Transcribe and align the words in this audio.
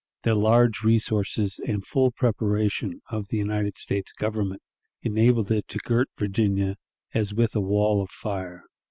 The 0.23 0.33
large 0.33 0.81
resources 0.81 1.59
and 1.63 1.85
full 1.85 2.09
preparation 2.09 3.03
of 3.11 3.27
the 3.27 3.37
United 3.37 3.77
States 3.77 4.11
Government 4.13 4.63
enabled 5.03 5.51
it 5.51 5.67
to 5.67 5.77
girt 5.77 6.09
Virginia 6.17 6.77
as 7.13 7.35
with 7.35 7.55
a 7.55 7.61
wall 7.61 8.01
of 8.01 8.09
fire. 8.09 8.63